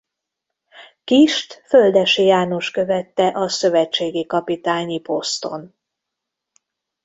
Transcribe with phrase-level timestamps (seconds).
[1.03, 5.75] Kisst Földessy János követte a szövetségi kapitányi poszton.